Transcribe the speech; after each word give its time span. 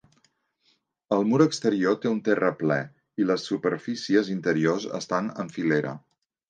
El 1.17 1.21
mur 1.31 1.41
exterior 1.45 1.99
té 2.05 2.11
un 2.13 2.23
terraplè 2.29 2.79
i 3.25 3.29
les 3.33 3.47
superfícies 3.53 4.35
interiors 4.39 4.93
estan 5.03 5.35
en 5.45 5.59
filera. 5.59 5.99